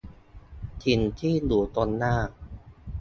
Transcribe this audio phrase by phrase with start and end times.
[0.85, 2.15] สิ่งที่อยู่ตรงหน้า